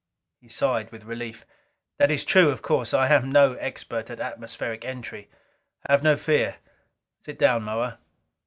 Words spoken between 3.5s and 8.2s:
expert at atmospheric entry." "Have no fear. Sit down, Moa."